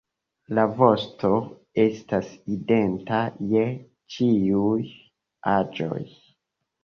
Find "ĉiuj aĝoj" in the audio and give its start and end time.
4.15-6.01